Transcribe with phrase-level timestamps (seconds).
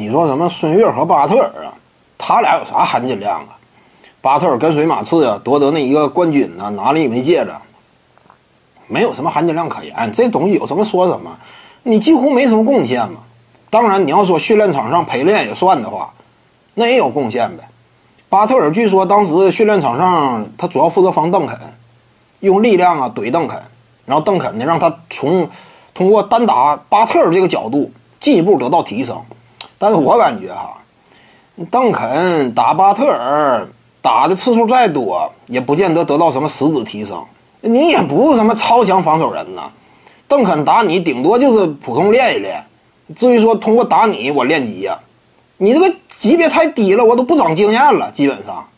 [0.00, 1.74] 你说什么孙悦和巴特尔啊？
[2.16, 3.48] 他俩有啥含金量啊？
[4.22, 7.52] 巴特尔跟随马刺啊夺得那一个冠军呢，拿了一枚戒指，
[8.86, 10.10] 没有什么含金量可言。
[10.10, 11.38] 这东西有什么说什么，
[11.82, 13.20] 你几乎没什么贡献嘛。
[13.68, 16.10] 当然，你要说训练场上陪练也算的话，
[16.72, 17.68] 那也有贡献呗。
[18.30, 21.58] 巴特尔据说当时训练场上他主要负责防邓肯，
[22.40, 23.60] 用力量啊怼邓肯，
[24.06, 25.46] 然后邓肯呢让他从
[25.92, 29.22] 通过单打巴特尔这个角度进一步得到提升。
[29.82, 30.76] 但是我感觉哈，
[31.70, 33.66] 邓肯打巴特尔
[34.02, 37.24] 打的次数再多，也不见得得到什么实质提升。
[37.62, 39.70] 你也不是什么超强防守人呐，
[40.28, 42.62] 邓肯打你顶多就是普通练一练。
[43.16, 44.98] 至于说通过打你我练级呀，
[45.56, 48.68] 你这个级别太低了，我都不长经验了，基本上。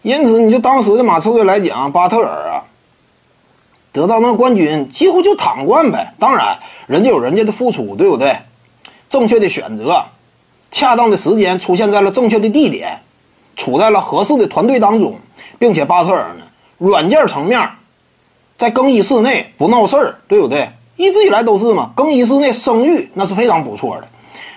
[0.00, 2.64] 因此，你就当时的马刺队来讲，巴特尔啊，
[3.92, 6.14] 得到那冠军几乎就躺冠呗。
[6.18, 8.34] 当然，人家有人家的付出，对不对？
[9.08, 10.04] 正确的选择，
[10.74, 13.00] 恰当的时间出现在了正确的地点，
[13.54, 15.14] 处在了合适的团队当中，
[15.56, 16.44] 并且巴特尔呢，
[16.78, 17.70] 软件层面，
[18.58, 20.68] 在更衣室内不闹事儿，对不对？
[20.96, 24.08] 一直以来都是嘛，更衣室内声誉那是非常不错的。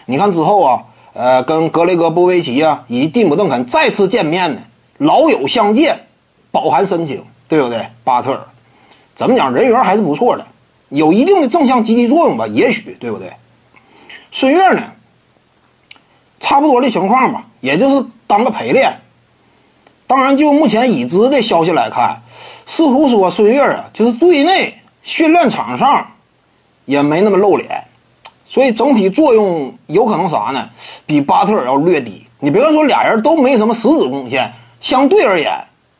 [0.07, 4.61] 你看之后啊，呃，跟格雷戈波维奇啊以及蒂姆邓肯再次见面呢，
[4.97, 6.07] 老友相见，
[6.49, 7.85] 饱含深情，对不对？
[8.03, 8.41] 巴特尔
[9.13, 10.43] 怎么讲，人缘还是不错的，
[10.89, 12.47] 有一定的正向积极作用吧？
[12.47, 13.31] 也许对不对？
[14.31, 14.81] 孙悦呢，
[16.47, 18.97] 差不多的情况吧，也就是当个陪练。
[20.07, 22.21] 当然，就目前已知的消息来看，
[22.65, 26.07] 似乎说孙悦啊，就是队内训练场上。
[26.85, 27.83] 也没那么露脸，
[28.45, 30.69] 所以整体作用有可能啥呢？
[31.05, 32.25] 比巴特尔要略低。
[32.39, 35.51] 你别看说俩人都没什么实质贡献，相对而言，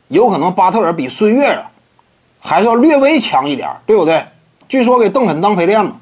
[0.08, 1.70] 有可能巴特尔比孙悦啊
[2.40, 4.24] 还是要略微强一点，对不对？
[4.66, 5.92] 据说给邓肯当陪练嘛。